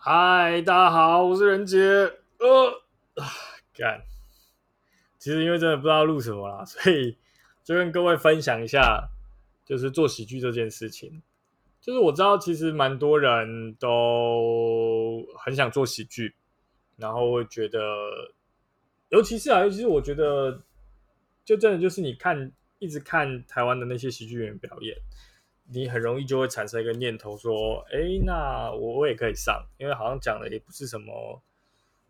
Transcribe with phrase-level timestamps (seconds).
[0.00, 1.80] 嗨，大家好，我是任杰。
[1.80, 2.82] 呃，
[3.74, 4.00] 干，
[5.18, 7.18] 其实因为真的不知道录什么啦， 所以
[7.64, 9.08] 就跟各位分享一下，
[9.66, 11.20] 就是做喜剧这件事情。
[11.80, 16.36] 就是我知道，其实蛮多人都很想做喜剧，
[16.96, 17.80] 然后会觉得，
[19.08, 20.62] 尤其是啊，尤其是我觉得，
[21.44, 24.96] 就真的就是你看，一直看台湾的那些喜剧演员表演。
[25.70, 31.42] 你很容易就会产生一个念头，说：“哎，那我我也可以上，因为好像讲的也不是什么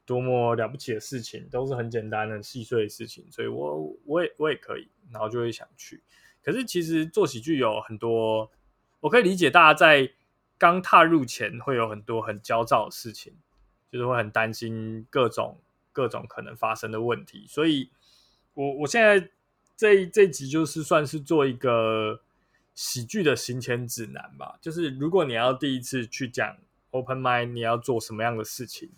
[0.06, 6.00] 多么了不起的事情，都是很简单、很细碎的事情，所以我我也我也可以，然后就会想去。
[6.40, 8.48] 可是其实做喜剧有很多，
[9.00, 10.12] 我可以理解大家在
[10.56, 13.34] 刚踏入前会有很多很焦躁的事情，
[13.90, 15.58] 就是会很担心各种
[15.92, 17.44] 各种可能发生的问题。
[17.48, 17.90] 所以，
[18.54, 19.30] 我我现在
[19.76, 22.20] 这这集就是算是做一个。
[22.80, 26.56] 喜剧的行前指南吧，就是如果你要第一次去讲
[26.92, 28.88] open mind，你要做什么样的事情？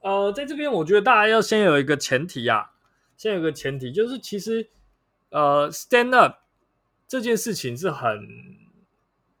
[0.00, 2.72] 呃，在这边我觉得大家要先有一个前提啊，
[3.16, 4.68] 先有个前提，就是其实
[5.28, 6.38] 呃 stand up
[7.06, 8.28] 这件事情是很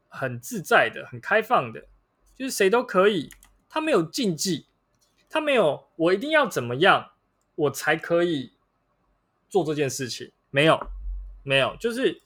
[0.08, 1.88] 很自在的，很开放的，
[2.36, 3.28] 就是谁都可以，
[3.68, 4.66] 他没有禁忌，
[5.28, 7.10] 他没有我一定要怎么样
[7.56, 8.52] 我才可以
[9.48, 10.86] 做这件事情，没有，
[11.42, 12.22] 没有，就是。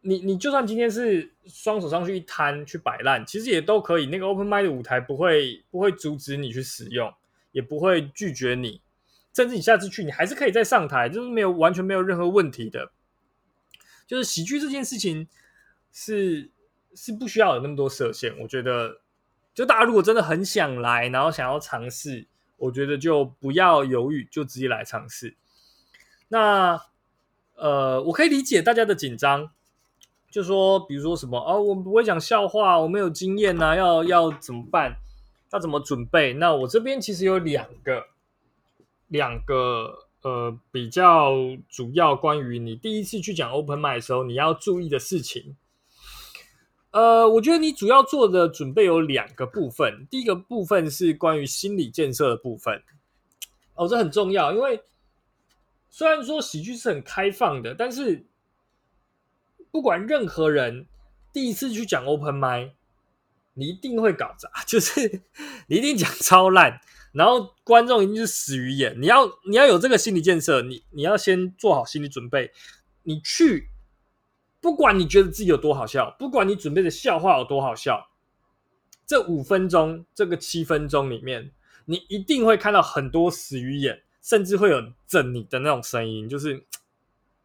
[0.00, 4.06] 你你就算今天是双手上去一摊去摆烂，其实也都可以。
[4.06, 7.12] 那个 open m i d 的舞台不会不会阻止你去使用，
[7.50, 8.80] 也不会拒绝你，
[9.34, 12.92] 甚至你下次去你还是可以再上台，就是没有完全没有任何问题的。
[14.06, 15.26] 就是喜剧这件事情
[15.92, 16.50] 是
[16.94, 18.38] 是不需要有那么多设限。
[18.38, 19.00] 我觉得，
[19.52, 25.34] 就大家如果真的很想来，然后想要尝试，我觉得就不要犹豫，就直接来尝试。
[26.28, 26.80] 那
[27.56, 29.50] 呃，我可以理解大家的紧张。
[30.38, 34.96] 就说，比如说什么啊，我不会讲笑话，我没有经验呐，要要怎么办？
[35.52, 36.32] 要怎么准备？
[36.34, 38.04] 那我这边其实有两个，
[39.08, 41.32] 两个呃比较
[41.68, 45.56] 主要关于你第一次去讲 open m i 的时候你要注意的事情。
[46.92, 52.80] 呃，我觉得你主要做的准备有两个部分，第一个部分是关于心理建设的部分。
[53.74, 54.80] 哦，这很重要，因为
[55.90, 58.24] 虽然说喜剧是很开放的，但是。
[59.70, 60.86] 不管任何人
[61.32, 62.74] 第一次去讲 open 麦，
[63.54, 65.22] 你一定会搞砸， 就是
[65.66, 66.80] 你一定讲超烂，
[67.12, 68.98] 然后观众一定是死鱼眼。
[69.00, 72.50] 你要你要有这个心理建设，你你要先做好心理准备。
[73.02, 73.68] 你去，
[74.60, 78.08] 不管你觉得自己有多好笑，不管你准备的笑话有多好笑，
[79.06, 81.52] 这五分钟、这个七分钟里面，
[81.84, 86.64] 你一定会看到很多死鱼眼，甚至会有整你的那种声音，就是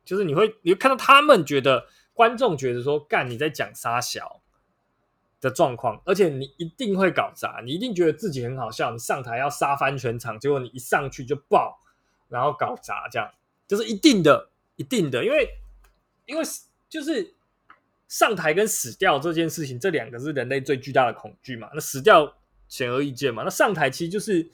[0.05, 1.87] 就是你会你会看到他们觉得。
[2.13, 4.41] 观众觉得说干你在讲沙小
[5.41, 11.79] 的状况，而且你一定会搞砸，你一定觉得自己很好笑，你上台要杀翻全场，结果你一上去就爆，
[12.29, 13.31] 然后搞砸，这样
[13.67, 15.49] 就是一定的，一定的，因为
[16.25, 16.43] 因为
[16.87, 17.35] 就是
[18.07, 21.69] 上台跟死掉这件事情，这两个是人类最巨大的恐惧嘛。
[21.73, 22.35] 那死掉
[22.67, 24.51] 显而易见嘛，那上台其实就是。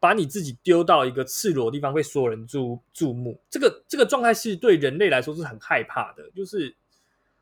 [0.00, 6.30] 把你自己丢到一个赤裸的地方，被所有人注注目，这个这个状态是对人类来说是很害怕的。
[6.30, 6.74] 就是，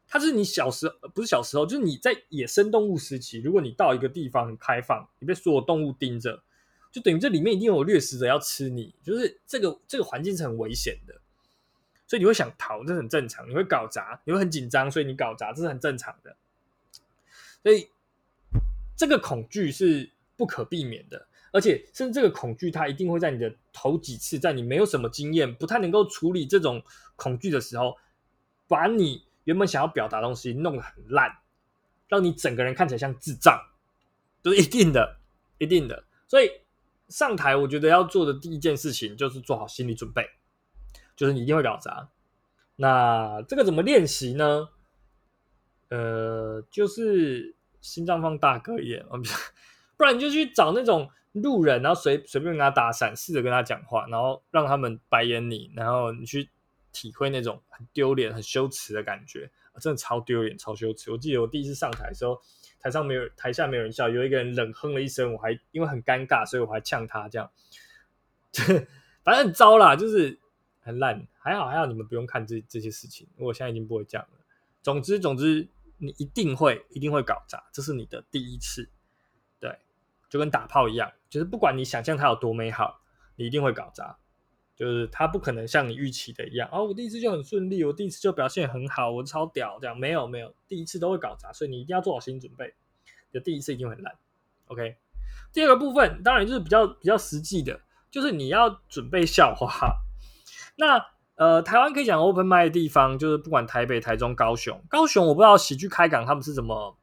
[0.08, 6.42] 它是你小时不是小时候，就是你在野生动物时期，如果你到一个地方很开放，你被所有动物盯着，
[6.90, 11.14] 就等于这里面一定有掠食者要吃你，就是这个这个环境是很危险的，
[12.06, 13.46] 所以你会想逃，这很正常。
[13.48, 16.36] 你会搞砸，你会很紧张，所以你搞砸，这是很正常的。
[17.62, 17.90] 所以
[18.96, 21.25] 这个恐惧是不可避免的。
[21.52, 26.82] 而且，甚至这个恐惧，它一定会在你的头几次，在你没有什么经验、不太能够处理这种
[27.14, 27.96] 恐惧的时候，
[28.68, 31.38] 把你原本想要表达东西弄得很烂，
[32.08, 33.58] 让你整个人看起来像智障，
[34.42, 35.16] 都是一定的、
[35.56, 36.04] 一定的。
[36.28, 36.50] 所以
[37.08, 40.28] 上台，我觉得要做的第一件事情就是做好心理准备，
[41.16, 42.10] 就是你一定会搞砸。
[42.74, 44.68] 那这个怎么练习呢？
[45.88, 49.06] 呃，就是心脏放大个一点，
[49.96, 51.08] 不然你就去找那种。
[51.42, 56.48] 路人，然后随随便跟他打伞，试着跟他讲话，然后让他们白眼你，然后你去
[56.92, 59.50] 体会那种很丢脸、很羞耻的感觉，
[59.80, 61.10] 真的超丢脸、超羞耻。
[61.10, 62.40] 我记得我第一次上台的时候，
[62.80, 67.50] 台上没有，台下没有人笑，有一个人冷哼了一声，我还因为很尴尬，所以我还呛他，这样，
[69.22, 70.38] 反正很糟啦，就是
[70.80, 71.26] 很烂。
[71.38, 74.38] 还好还好，你们不用看这这些事情，我现在已经不会这样了。
[74.82, 75.68] 总之总之，
[75.98, 78.88] 你一定会一定会搞砸，这是你的第一次。
[79.60, 79.78] 对
[80.28, 83.02] 就跟打炮一样，就是不管你想象它有多美好，
[83.36, 84.18] 你一定会搞砸。
[84.74, 92.74] 就是它不可能像你预期的一样，哦，我第一次就很顺利，我第一次就表现很好，我超屌，这样没有没有，第一次都会搞砸，所以你一定要做好心理准备，
[93.32, 94.14] 就第一次一定很烂。
[94.66, 94.96] OK，
[95.50, 97.80] 第二个部分当然就是比较比较实际的，
[98.10, 100.02] 就是你要准备笑话。
[100.76, 101.02] 那
[101.36, 104.84] 呃，台湾可以讲 open m i 的地方，就是不管台北、台中、高雄。
[104.90, 106.98] 高雄我不知道喜剧开港他们是怎么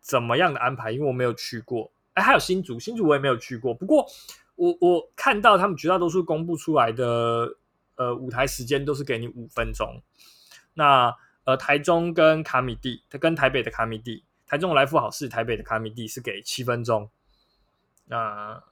[0.00, 1.90] 怎么样的安排，因为我没有去过。
[2.14, 3.74] 哎，还有新竹，新竹我也没有去过。
[3.74, 4.06] 不过
[4.54, 7.56] 我我看到他们绝大多数公布出来的
[7.96, 10.00] 呃舞台时间都是给你五分钟。
[10.74, 11.12] 那
[11.44, 17.10] 呃，台中跟卡米蒂，它跟台北的卡米蒂，台中来福好事，台北的卡米蒂是给七分钟。
[18.06, 18.62] 那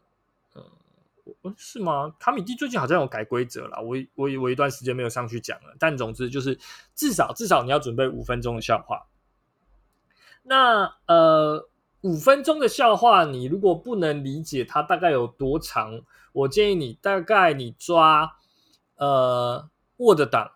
[0.55, 2.15] 嗯，是吗？
[2.21, 5.75] 卡米蒂最近好像有改规则了，我我我一段时间没有上去讲了。
[5.81, 6.56] 但总之就是
[6.94, 9.06] 至少至少你要准备五分钟的笑话。
[10.44, 11.69] 那呃。
[12.03, 16.01] 五分钟的笑话，你如果不能理解它大概有多长，
[16.33, 18.37] 我建议你大概你抓
[18.97, 20.53] 呃 Word 档，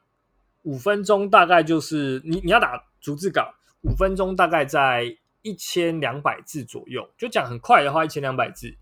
[0.63, 8.75] 五分钟大概就是你你要打逐字稿，五分钟大概在一千两百字左右，就讲很快的话一千两百字。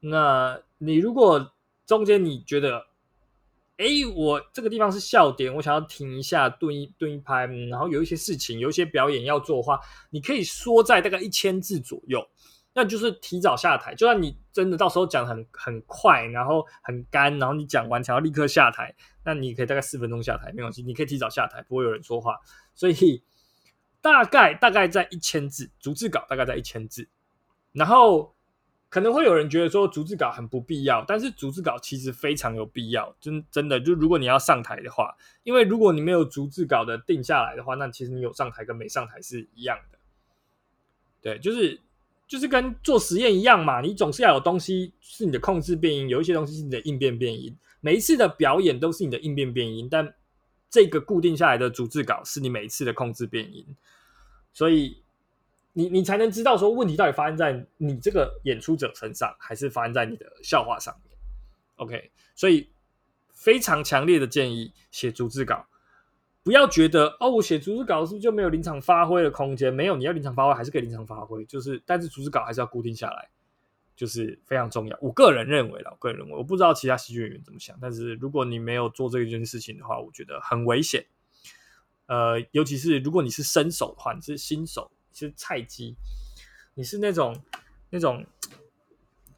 [0.00, 1.52] 那你如果
[1.86, 2.86] 中间你觉得，
[3.80, 9.80] 哎，我这个地方是笑点，我想要停一下，顿一顿一拍，然后有一些事情，有一些表演要做的话，
[10.10, 12.28] 你可以缩在大概一千字左右，
[12.74, 13.94] 那就是提早下台。
[13.94, 18.94] 就算你真的到时候讲很很快，然后很干，然后你讲完想要立刻下台，
[19.24, 22.36] 那你可以大概四分钟下台，没关系，你可以提早下台，不会有人说话。
[22.74, 23.22] 所以
[24.02, 27.08] 大概大概在一千字，逐字稿大概在一千字，
[27.72, 28.34] 然后。
[28.90, 39.98] 可能会有人觉得说逐字稿很不必要，但是逐字稿其实非常有必要，真真的就如果你要上台的话，因为如果你没有逐字稿的定下来的话，那其实你有上台跟没上台是一样的。
[41.22, 41.80] 对，就是
[42.26, 47.56] 就是跟做实验一样嘛，你总是要有东西是你的控制变音，有一些东西是你的应变变音。
[47.80, 50.12] 每一次的表演都是你的应变变音，但
[50.68, 53.64] 这个固定下来的逐字稿是你每一次的控制变音，
[54.52, 55.00] 所以。
[55.72, 61.16] 你你才能知道说问题到底发生在你这个演出者身上，还是发生在你的笑话上面
[61.76, 62.70] ？OK，所以
[63.32, 65.66] 非常强烈的建议写逐字稿，
[66.42, 69.72] 不要觉得哦，我写逐字稿是不是就没有临场发挥的空间？
[69.72, 73.30] 没有，你要临场发挥还是可以临场发挥，就是但是逐字稿还是要固定下来，
[73.94, 74.98] 就是非常重要。
[75.00, 81.06] 我个人认为啦，我个人认为，我不知道其他喜剧演员怎么想，但是如果你没有做这一件事情的话，我觉得很危险。
[82.06, 84.90] 呃，尤其是如果你是新手的话，你是新手。
[85.12, 85.96] 是菜鸡，
[86.74, 87.42] 你是那种
[87.90, 88.24] 那种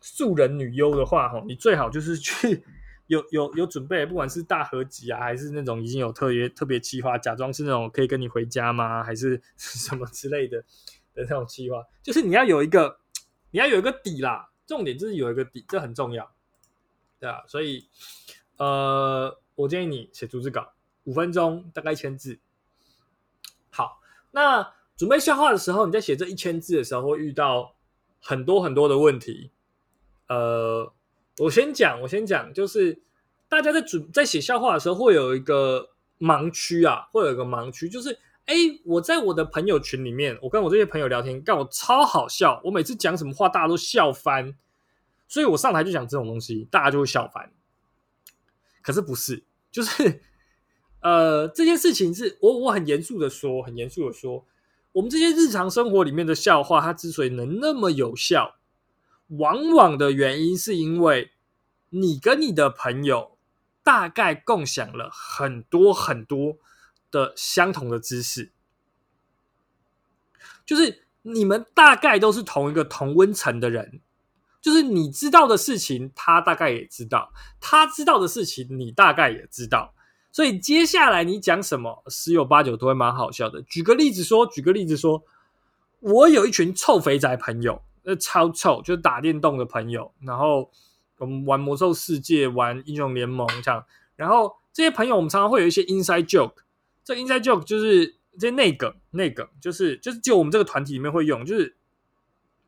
[0.00, 2.64] 素人女优的话，吼，你最好就是 去
[3.06, 10.58] 有有有准备，不管是大合集啊，还是那种已经有特别特别企划，假装是那种可以跟你回家吗，还是 什么之类的
[11.14, 12.98] 的那种计划，就是你要有一个
[13.50, 16.32] 你要有一个底啦，重点就是有一个底，这很重要，
[17.18, 17.88] 对啊，所以
[18.56, 20.72] 呃，我建议你写逐字稿，
[21.04, 22.38] 五分钟，大概一千字。
[23.70, 24.74] 好，那。
[25.02, 27.74] 准备笑话的时候，你在写这一千字的时候，会遇到
[28.20, 29.50] 很多很多的问题。
[30.28, 30.92] 呃，
[31.38, 33.02] 我先讲，我先讲，就是
[33.48, 35.90] 大家在准在写笑话的时候，会有一个
[36.20, 38.54] 盲区啊，会有一个盲区，就是哎，
[38.84, 44.54] 我在我的朋友群里面，我跟我这些朋友聊天，干我超好笑，我每次讲什么话，大家都笑翻，
[45.26, 47.52] 所以我上台就讲这种东西，大家就会笑翻。
[48.80, 50.20] 可是不是，就是
[51.00, 54.46] 呃，这件事情是我我很严肃的说，很严肃的说。
[54.92, 58.56] 我们这些日常生活里面的笑话，它之所以能那么有效，
[59.28, 61.30] 往往的原因是因为
[61.90, 63.38] 你跟你的朋友
[63.82, 66.58] 大概共享了很多很多
[67.10, 68.52] 的相同的知识，
[70.66, 74.00] 就是你们大概都是同一个同温层的人，
[74.60, 79.94] 就是你知道的事情，他大概也知道；他知道的事情，你大概也知道。
[80.32, 83.60] 所以接下来你讲什么，十有八九都会蛮好笑的。
[83.60, 85.22] 举个例子说，举个例子说，
[86.00, 90.10] 我有一群臭肥宅朋友，呃，超臭，就是打电动的朋友。
[90.22, 90.70] 然后
[91.18, 93.84] 我们玩魔兽世界，玩英雄联盟这样。
[94.16, 96.54] 然后这些朋友，我们常常会有一些 inside joke。
[97.04, 101.76] 这 inside joke 就是这些内梗，内梗就是就是就我们这个团体里面会用，就是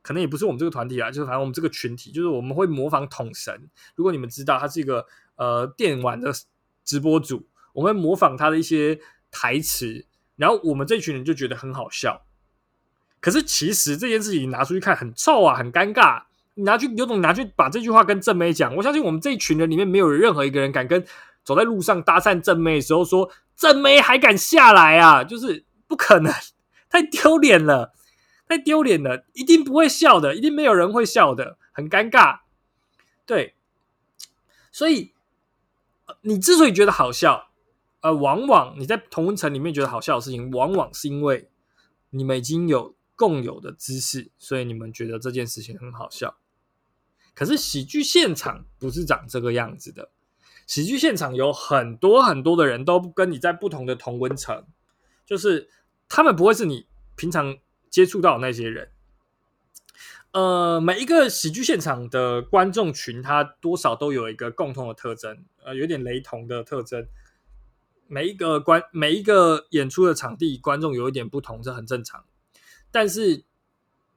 [0.02, 3.70] 可能也不是我们这个团体啊，就是反正我们这个群体，就是我们会模仿统神。
[3.94, 5.06] 如果你们知道他是一个
[5.36, 6.30] 呃电玩的
[6.84, 7.46] 直播主。
[7.74, 8.98] 我们模仿他的一些
[9.30, 12.22] 台词，然后我们这群人就觉得很好笑。
[13.20, 16.22] 可是其实这件事情拿出去看很臭啊，很尴尬。
[16.54, 21.04] 你拿去有种拿去把这句话跟正妹讲，我相信我们这一群人里面没有任何一个人敢跟
[21.42, 26.32] 走在路上搭讪正妹的时候说正妹还敢下来啊，就是不可能，
[26.88, 27.92] 太丢脸了，
[28.46, 32.40] 太丢脸了，一定不会笑的，一定没有人会笑的，很尴尬。
[33.26, 33.54] 对，
[34.70, 35.12] 所以
[36.20, 37.48] 你之所以觉得好笑。
[38.04, 41.48] 呃，往往你在同温层里面觉得好笑的事情，往往是因为
[42.10, 46.36] 你们已经有共有的知识，所以你们觉得这件事情很好笑。
[47.34, 50.10] 可是喜剧现场不是长这个样子的，
[50.66, 54.66] 喜剧现场有很多很多的人都跟你在不同的同温层，
[55.24, 55.70] 就是
[56.06, 57.56] 他们不会是你平常
[57.88, 58.90] 接触到的那些人。
[60.32, 67.06] 呃，每一个喜剧现场的观众群，它多少都有一个共同的特征，呃，有点雷同的特征。
[68.14, 72.24] 每一个观每一个演出的场地，观众有一点不同，这很正常。
[72.92, 73.42] 但是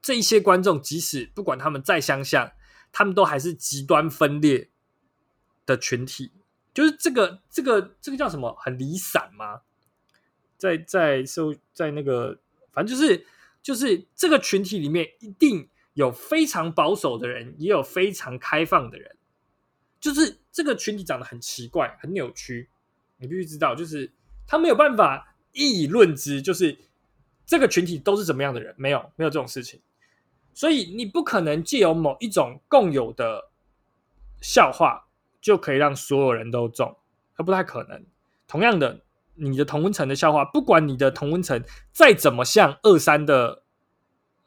[0.03, 2.51] 这一些观众，即使不管他们再相像，
[2.91, 4.69] 他们都还是极端分裂
[5.65, 6.31] 的群体。
[6.75, 8.55] 就是这个这个这个叫什么？
[8.59, 9.61] 很离散吗？
[10.59, 12.39] 在在受在那个，
[12.71, 13.25] 反正就是
[13.63, 15.67] 就是这个群体里面一定。
[15.97, 19.17] 有非常保守的人，也有非常开放的人，
[19.99, 22.69] 就是这个群体长得很奇怪、很扭曲。
[23.17, 24.11] 你必须知道，就是
[24.45, 26.77] 他没有办法一以论之，就是
[27.45, 29.81] 这个群体都是怎么样的人，没有没有这种事情。
[30.53, 33.51] 所以你不可能借由某一种共有的
[34.41, 35.07] 笑话，
[35.39, 36.97] 就可以让所有人都中，
[37.35, 38.05] 它不太可能。
[38.47, 39.01] 同样的，
[39.35, 43.63] 你的同温层的笑话，不管你的同温层再怎么像二三的。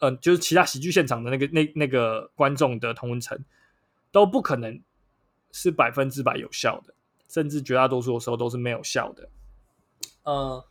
[0.02, 3.38] 嗯，就是其他喜剧现场的那个那那个观众的同温层
[4.10, 4.82] 都不可能
[5.52, 6.94] 是百分之百有效的，
[7.30, 9.28] 甚至绝大多数的时候都是没有效的。
[10.25, 10.64] 呃，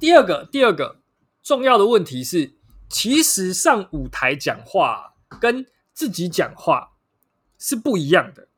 [0.00, 0.96] 第二个第二个
[1.42, 2.52] 重要的问题是，
[2.88, 6.94] 其实上舞台讲话跟自己讲话
[7.58, 8.48] 是不一样的。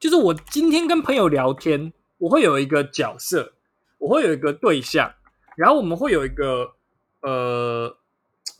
[0.00, 3.52] 就是我今天跟朋友聊天，我会有一个角色，
[3.98, 5.14] 我会有一个对象，
[5.56, 6.74] 然后我们会有一个
[7.20, 7.96] 呃。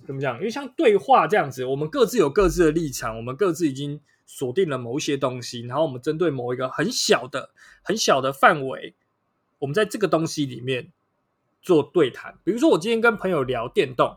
[0.04, 0.36] 怎么讲？
[0.38, 4.00] 因为像对话这样子，我们各自有各自的立场，我们各自已经
[4.34, 7.50] 锁定了某一些东西，然后我们针对某一个很小的、
[7.82, 8.94] 很小的范围，
[9.58, 10.90] 我们在这个东西里面
[11.60, 12.38] 做对谈。
[12.42, 14.16] 比如说，我今天跟朋友聊电动，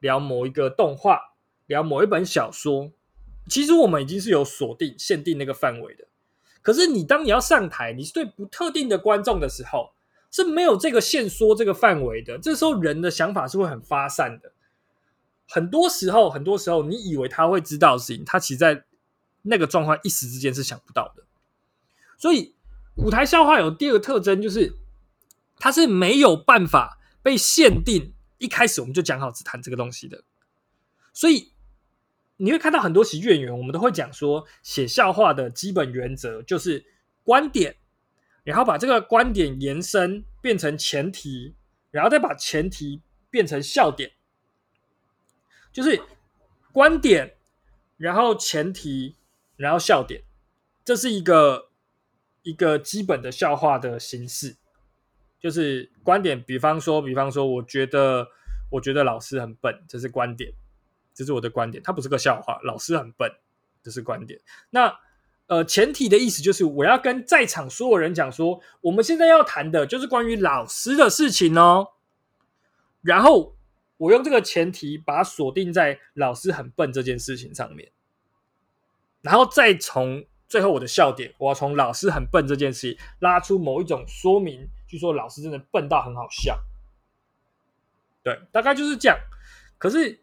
[0.00, 1.34] 聊某一个动画，
[1.66, 2.90] 聊某一本小说，
[3.46, 6.06] 其实我们已经是有锁定、限定那个范围的。
[6.62, 9.92] 可是，你当你要上台，你是对不特定的观众的时候，
[10.30, 12.38] 是没有这个限缩这个范围的。
[12.38, 14.52] 这时候，人的想法是会很发散的。
[15.46, 18.82] 很多时候，很多时候，你以为他会知道的事情，他其实在
[19.44, 21.24] 那个状况一时之间是想不到的。
[22.18, 22.54] 所以，
[22.96, 24.76] 舞台笑话有第二个特征，就是
[25.58, 28.12] 它是没有办法被限定。
[28.38, 30.24] 一开始我们就讲好只谈这个东西的。
[31.12, 31.52] 所以，
[32.36, 36.84] 你会看到很多喜剧演员，我们都会讲说，写笑话的基本原则就是
[37.22, 37.76] 观点，
[38.42, 41.54] 然后把这个观点延伸变成前提，
[41.90, 44.12] 然后再把前提变成笑点。
[45.72, 46.00] 就是
[46.72, 47.36] 观点，
[47.96, 49.16] 然后前提，
[49.64, 50.22] 然后笑点，
[50.84, 51.70] 这是一个
[52.42, 54.56] 一个基本的笑话的形式。
[55.40, 58.28] 就是观点，比方说，比方说，我觉得，
[58.68, 60.52] 我觉得老师很笨，这是观点，
[61.14, 62.60] 这是我的观点，它不是个笑话。
[62.62, 63.32] 老师很笨，
[63.82, 64.38] 这是观点。
[64.68, 64.94] 那
[65.46, 71.88] 呃，前提的意思就是我要跟在场所有人讲说，我们现在要谈的就是关于老师的事情哦。
[73.00, 73.54] 然后。
[73.96, 77.92] 我用这个前提把它锁定在老师很笨这件事情上面，
[79.24, 86.62] 然后再从最后我的笑点，我要从老师很笨这件事情拉出某一种说明，就说老师真的笨到很好笑。
[88.22, 89.18] 对，大概就是这样。
[89.76, 90.20] 可是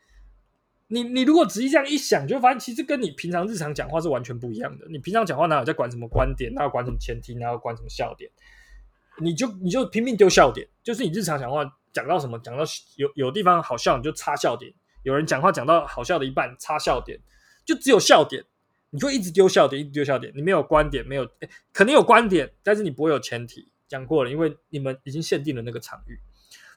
[0.87, 4.87] 你你如果仔细这样一想，就发现其实跟你平常日常讲话是完全不一样的。
[4.89, 8.31] 你平常讲话哪有在管什么观点，哪有管什么前提，哪有管什么笑点？
[9.17, 11.77] 你就你就拼命丢笑点，就是你日常讲话。
[11.93, 12.39] 讲到什么？
[12.39, 12.63] 讲到
[12.95, 14.71] 有有地方好笑，你就插笑点；
[15.03, 17.19] 有人讲话讲到好笑的一半，插笑点，
[17.65, 18.45] 就只有笑点，
[18.91, 20.31] 你就一直丢笑点，一直丢笑点。
[20.35, 21.27] 你没有观点，没有，
[21.73, 23.71] 肯定有观点，但是你不会有前提。
[23.87, 26.19] 讲过了，因为你们已经限定了那个场域，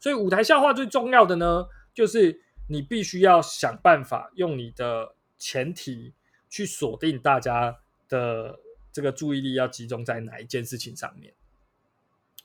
[0.01, 6.15] 所以舞台笑话最重要的呢，就是你必须要想办法用你的前提
[6.49, 7.77] 去锁定大家
[8.09, 8.59] 的
[8.91, 11.35] 这个注意力要集中在哪一件事情上面。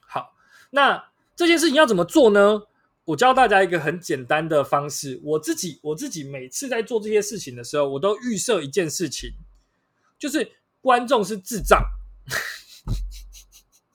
[0.01, 0.35] 好，
[0.71, 1.09] 那。
[1.35, 2.63] 这件事情要怎么做呢？
[3.05, 5.17] 我教大家一个很简单的方式。
[5.23, 9.31] 我自己，我自己每次在做这些事情的时候，我都预设一件事情，
[10.19, 11.81] 就是观众是智障。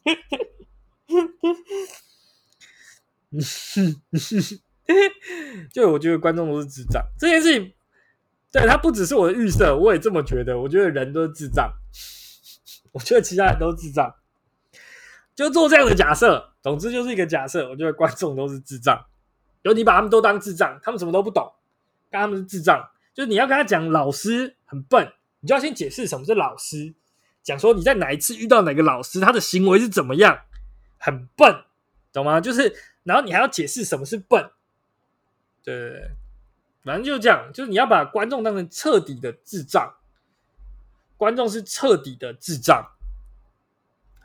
[5.73, 7.02] 就我觉得观众都是智障。
[7.19, 7.73] 这件事情，
[8.50, 10.59] 对他不只是我的预设，我也这么觉得。
[10.59, 11.73] 我觉得人都是智障，
[12.93, 14.14] 我觉得其他人都是智障。
[15.35, 17.69] 就做这样的假设，总之就是一个假设。
[17.69, 19.04] 我觉得观众都是智障，
[19.62, 21.52] 有你把他们都当智障，他们什么都不懂，
[22.11, 22.88] 跟他们是智障。
[23.12, 25.12] 就是你要跟他讲老师很笨，
[25.45, 26.95] 你就要先解释什么是老师，
[27.43, 30.41] 讲说你在哪一次遇到哪个老师，他的行为是怎么样，
[30.97, 31.65] 很笨，
[32.15, 32.41] 懂吗？
[32.41, 34.51] 就是然后你还要解释什么是笨，
[35.63, 36.11] 对对对，
[36.83, 39.97] 反正就是这样，就是你要把观众当成彻底的智障，
[41.19, 42.83] 观众是彻底的智障。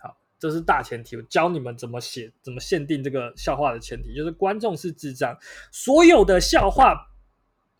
[0.01, 5.37] 好，这是大前提，我教你们怎么写，怎么限定这个笑话的前提，就是观众是智障，
[5.69, 7.07] 所有的笑话。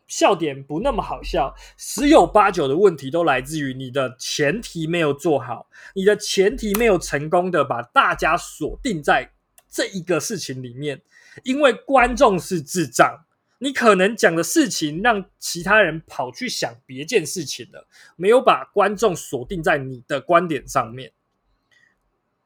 [0.10, 9.32] 笑点不那么好笑，十有八九的问题都来自于你的前提没有做好，你的前提没有成功的把大家锁定在
[9.70, 11.02] 这一个事情里面，
[11.44, 13.24] 因为观众是智障，
[13.60, 21.12] 你可能讲的事情让其他人跑去想别件事情了，没有把观众锁定在你的观点上面，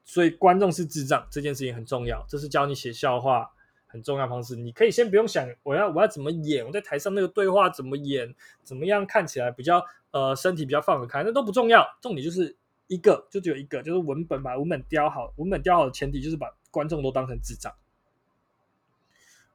[0.04, 3.52] 所以观众是智障这件事情很重要，这是教你写笑话。
[3.94, 8.34] 很重要方式，你可以先不用想我要我要怎么演，我在台上那个对话怎么演，
[8.64, 12.58] 怎么样看起来比较呃身体比较放得开，那都不重要，重点就是
[12.88, 17.72] 一个就只有一个，就是文本把文本雕好，文本雕好的前提就是把观众都当成智障，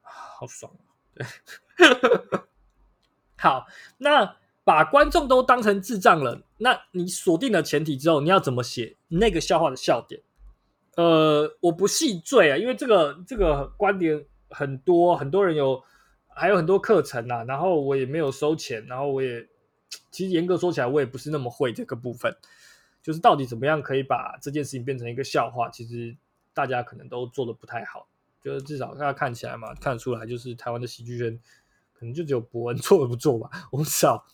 [0.01, 0.87] 好爽啊！
[1.13, 1.27] 对，
[3.35, 3.67] 好，
[3.97, 10.21] 那把观众都当成智障了，那你锁定了前提之后，你要怎么写那个笑话的笑点？
[10.99, 15.81] 呃，我不细赘啊，因为这个这个观点很多，很多人有，
[16.27, 19.47] 还有很多课程啊，然后我也没有收钱，然后我也
[20.11, 22.35] 其实严格说起来，我也不是那么会这个部分，
[23.01, 26.17] 就是到底怎么样可以把这件事情变成一个笑话，其实
[26.53, 28.09] 大家可能都做的不太好，
[28.41, 31.39] 就是至少大家看起来嘛，看得出来，就是台湾的喜剧圈
[31.93, 34.25] 可能就只有伯恩做不做吧，我不知道。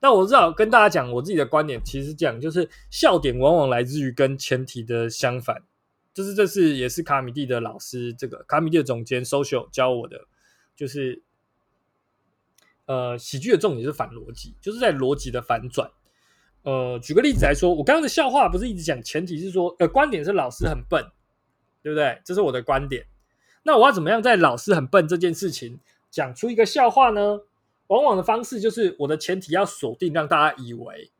[0.00, 5.60] 那我至少跟大家讲我自己的观点，其实讲就是笑点往往来自于跟前提的相反。
[6.14, 10.26] 就是这是也是卡米蒂的老师，这个卡米蒂的总监 social 教我的，
[10.76, 11.22] 就是
[12.86, 15.90] 呃喜剧的重点是反逻辑，就是在逻辑的反转。
[16.62, 21.04] 呃，举个例子来说，我刚刚的笑话不是一直讲前提是说，呃，观点是老师很笨，
[21.82, 22.22] 对不对？
[22.24, 23.04] 这是我的观点。
[23.64, 25.80] 那我要怎么样在老师很笨这件事情
[26.10, 27.40] 讲出一个笑话呢？
[27.88, 31.10] 往往的方式就是我的前提要锁定，让大家以为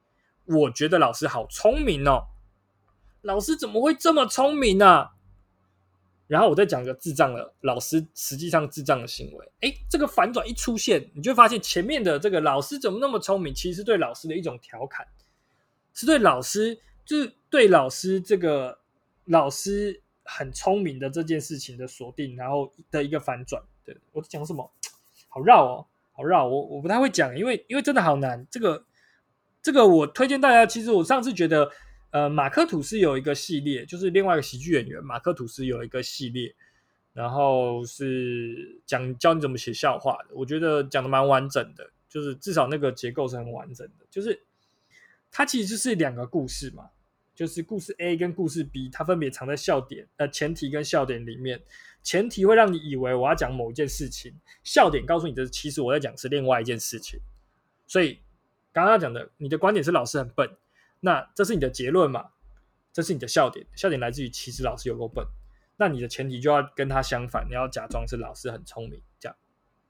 [0.46, 2.28] 我觉得老师好聪明哦。
[3.24, 5.08] 老师怎么会这么聪明呢？
[6.26, 9.52] 然后我再讲个智障的老师，实际上智障的行为。
[9.60, 15.06] 哎，这个反转一出现，你就发现前面的这个老师怎么那么聪明，其实对老师的一种调侃，
[15.92, 18.78] 是对老师，就是对老师这个
[19.26, 23.62] 老师很聪明的这件事情的锁定，然后的一个反转。
[23.84, 24.70] 对我在讲什么？
[25.28, 26.46] 好绕哦，好绕。
[26.46, 28.46] 我我不太会讲，因为因为真的好难。
[28.50, 28.84] 这个
[29.62, 31.70] 这个我推荐大家，其实我上次觉得。
[32.14, 36.54] 呃，马克吐斯有一个系列，就是另外一个喜剧演员马克吐斯有一个系列，
[37.12, 40.30] 然后是讲教你怎么写笑话的。
[40.32, 44.06] 我觉得讲的蛮完整的，就是至少那个结构是很完整的。
[44.08, 44.44] 就是
[45.32, 46.90] 它其实就是两个故事嘛，
[47.34, 51.60] 就是故事 A 跟故事 B，它分别藏在笑点呃前提跟笑点里面。
[52.04, 57.18] 前提会让你以为我要讲某一件事情，笑点告诉你的其实我在讲是另外一件事情。
[57.88, 58.20] 所以
[58.72, 60.48] 刚刚讲的，你的观点是老师很笨。
[61.04, 62.30] 那这是你的结论嘛？
[62.94, 65.22] 这是你的笑点，笑点来自于其实老师有够笨。
[65.76, 69.36] 那你的前提就要跟他相反，你要假装是老师很聪明，这样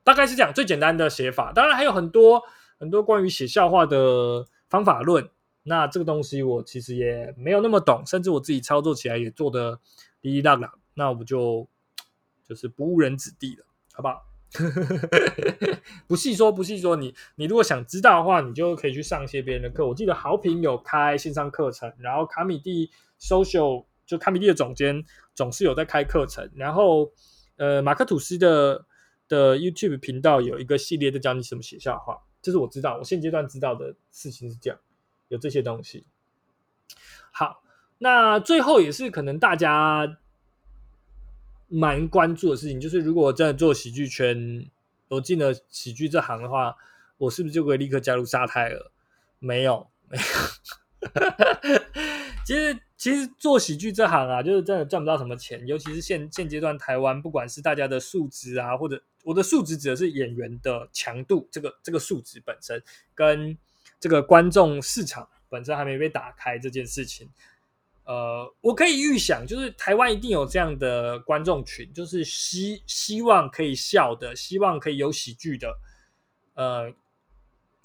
[0.03, 1.53] 大概是这样最简单的写法。
[1.53, 2.43] 当然还有很多
[2.81, 5.31] 很多关于写笑话的方法论。
[5.63, 9.79] 那这个东西我其实也没有那么懂，甚至我自己操作起来也做的
[10.21, 10.75] 滴滴答答。
[10.95, 11.69] 那我就
[12.49, 14.27] 就是不误人子弟了，好不好？
[16.07, 16.95] 不细说，不细说。
[16.97, 19.87] 你你如果想知道的话，你就可以去上一些别人的课。
[19.87, 22.91] 我记得好平有开线上课程，然后卡米蒂
[23.21, 26.49] social 就卡米蒂的总监总是有在开课程。
[26.55, 27.11] 然后
[27.57, 28.87] 呃，马克吐斯的
[29.29, 34.79] 的 YouTube 频道有一个系列在教你怎么写笑话，这是我知道，我现阶段知道的事情是这样，
[35.29, 36.07] 有这些东西。
[37.33, 37.63] 好，
[37.99, 40.19] 那最后也是可能大家。
[41.75, 44.65] 蛮关注的事情就是，如果真的做喜剧圈，
[45.09, 46.77] 我进了喜剧这行的话，
[47.19, 48.93] 我是不是就可以立刻加入沙泰尔？
[49.41, 50.25] 没有，没有。
[52.47, 55.67] 其实，其实做喜剧这行啊，就是真的赚不到什么钱。
[55.67, 62.81] 尤其是现现阶段台湾，不管是大家的素质啊，或者我的素质指的是演员的强度，这个这个素质本身，
[63.15, 63.59] 跟
[63.99, 67.29] 这个观众市场本身还没被打开这件事情。
[68.05, 75.75] 呃，我可以预想，就是台湾一定有这样的观众群，就是希希望可以笑的，希望可以有喜剧的，
[76.55, 76.91] 呃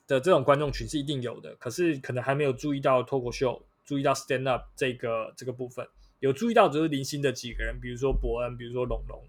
[0.06, 1.56] 的这种观众群是一定有的。
[1.56, 5.88] 可是可能还没有注意到脱口秀，注意到 stand up 这个这个部分，
[6.20, 9.24] 有注意到只是零星的几个人，比如说伯恩，比如说龙龙。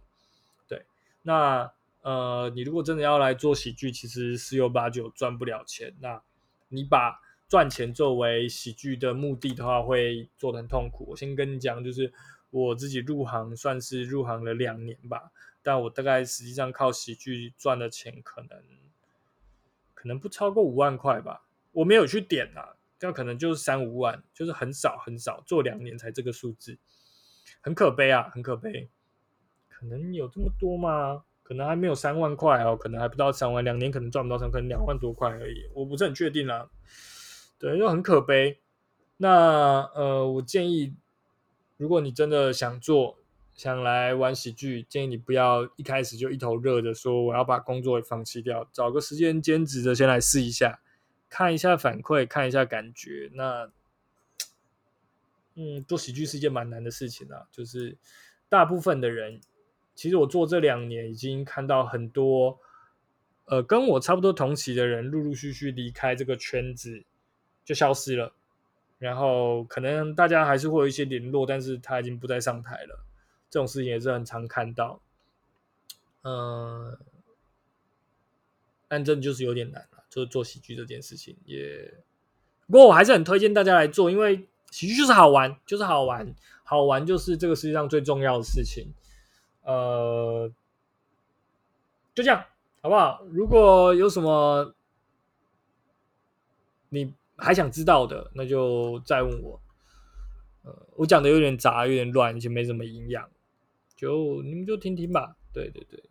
[0.66, 0.85] 对，
[1.22, 1.70] 那
[2.03, 5.94] 呃，你如果真的要来做喜剧，其实十有八九赚不了钱。
[6.00, 6.20] 那
[6.68, 7.20] 你把
[7.51, 11.05] 赚钱作为喜剧的目的的话，会做的很痛苦。
[11.09, 12.13] 我先跟你讲，就是
[12.51, 18.63] 我自己入行算是入行了两年吧，但我大概实际上靠喜剧赚的钱，可能
[19.95, 21.45] 可能不超过五万块吧。
[21.73, 26.79] 我没有去点啊，这可能就是三五万，就是很少很少，做两年才这个数字，
[27.61, 28.89] 很可悲啊，很可悲。
[29.69, 31.25] 可能有这么多吗？
[31.43, 36.71] 可能还没有三万块哦，可能还不到三万，两年可能赚不到三，可能两万多块而已，我不是很确定啦。
[37.61, 38.59] 对，就很可悲。
[39.18, 40.96] 那呃，我建议，
[41.77, 43.18] 如果你真的想做，
[43.55, 50.81] 想来玩喜剧，建议你不要一开始就一头热的说我要把工作放弃掉，找个时间兼职的先来试一下，
[51.29, 53.31] 看一下反馈，看一下感觉。
[53.35, 53.70] 那，
[55.57, 57.99] 嗯，做喜剧是一件蛮难的事情啊，就是
[58.49, 59.38] 大部分的人，
[59.94, 62.59] 其实我做这两年已经看到很多，
[63.44, 67.05] 呃，跟我差不多同期的人陆陆续续离开这个圈子，
[67.64, 68.33] 就消失了。
[68.99, 73.05] 然后可能大家还是会有一些联络，但是他已经不再上台了。
[73.49, 75.01] 这种事情也是很常看到，
[76.23, 76.96] 嗯，
[78.87, 81.92] 但真的就是有点难了，就是做喜剧这件事情也。
[82.66, 88.92] 不过我还是很推荐大家来做，因为喜剧就是好玩，就是好玩，好玩就是这个世界上最重要的事情。
[89.62, 90.49] 呃，
[92.14, 92.44] 就这样，
[92.83, 93.25] 好不好？
[93.33, 94.75] 如果有什么
[96.90, 99.61] 你还想知道的，那就再问我。
[100.62, 103.29] 呃，我讲的有点杂，有点乱，而且没什么营养。
[103.96, 106.03] 就你们就听听吧，对对对，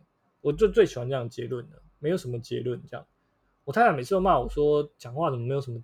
[0.41, 3.05] 我就最喜欢这样结论的，没有什么结论这样。
[3.63, 5.81] 我太太每次都骂我说，讲话怎么没有什么，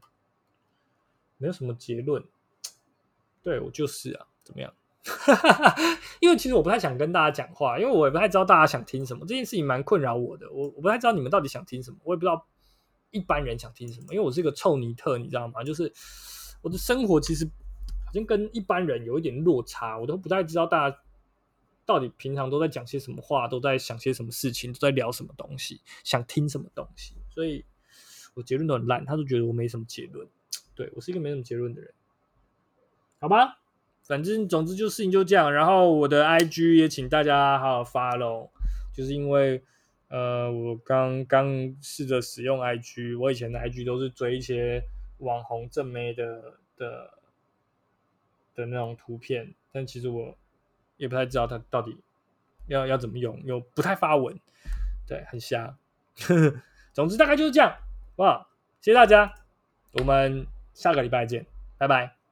[1.37, 2.23] 没有什么结论。
[3.43, 4.73] 对我就是啊，怎么样？
[6.19, 9.23] 因为其实我不太想跟大家讲话，因为我也不太知道大家想听什么。
[9.27, 12.47] 这件事情蛮困扰我的，我我不太知道你们到底想听什么，我也不知道
[13.15, 14.07] 一般人想听什么。
[14.13, 15.63] 因为我是一个臭尼特，你知道吗？
[15.63, 15.91] 就是
[16.61, 17.45] 我的生活其实
[18.05, 20.97] 好像跟一般人有一点落差，我都不太知道大家。
[21.87, 27.13] 到底平常都在讲些什么话，都在想些什么事情，都在聊什么东西，想听什么东西？
[27.29, 27.63] 所以
[28.33, 30.27] 我结论都很烂，他都觉得我没什么结论。
[30.73, 31.93] 对我是一个没什么结论的人，
[33.19, 33.59] 好吧？
[34.01, 35.53] 反正总之就事情就这样。
[35.53, 38.49] 然后我的 IG 也请大家好好发喽
[38.91, 39.63] 就是因为
[40.15, 44.81] 呃，我刚刚试着使用 IG，我以前的 IG 都是追一些
[45.17, 47.19] 网红正妹的的
[48.53, 50.37] 的那种图片，但其实我。
[50.97, 51.97] 也不太知道它到底
[52.67, 54.39] 要要怎么用，又不太发文，
[55.05, 55.77] 对，很瞎。
[56.93, 57.77] 总之大概就是这样，
[58.15, 58.47] 哇！
[58.79, 59.35] 谢谢大家，
[59.91, 61.45] 我们下个礼拜见，
[61.77, 62.24] 拜拜。